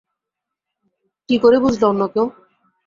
[1.29, 2.25] কি করে বুঝলা অন্য কেউ?